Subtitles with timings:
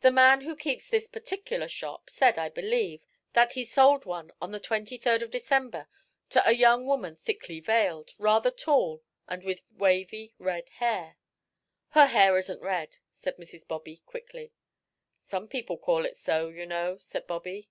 [0.00, 4.50] "The man who keeps this particular shop, said, I believe, that he sold one on
[4.50, 5.86] the twenty third of December
[6.30, 11.18] to a young woman thickly veiled, rather tall and with wavy red hair."
[11.90, 13.64] "Her hair isn't red," said Mrs.
[13.68, 14.50] Bobby, quickly.
[15.20, 17.70] "Some people call it so, you know," said Bobby.